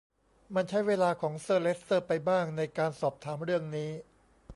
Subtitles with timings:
[0.55, 3.89] มันใช้เวลาของเซอร์ เลสเตอร์ไปบ้างในการสอบถามเรื่องนี้